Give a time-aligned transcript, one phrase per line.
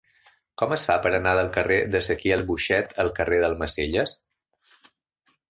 [0.59, 4.19] Com es fa per anar del carrer d'Ezequiel Boixet al carrer d'Almacelles?